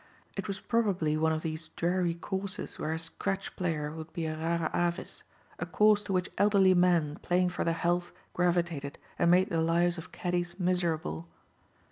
[0.35, 4.35] It was probably one of these dreary courses where a scratch player would be a
[4.35, 5.21] rara avis,
[5.59, 9.99] a course to which elderly men, playing for their health, gravitated and made the lives
[9.99, 11.27] of caddies miserable.